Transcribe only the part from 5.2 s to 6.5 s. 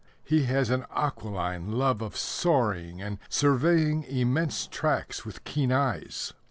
with keen eyes.